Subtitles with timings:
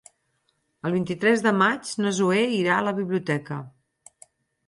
[0.89, 3.59] El vint-i-tres de maig na Zoè irà a la biblioteca.